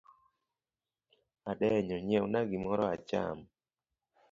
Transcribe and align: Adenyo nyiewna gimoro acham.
Adenyo 1.51 1.97
nyiewna 2.05 2.39
gimoro 2.49 2.83
acham. 2.95 3.37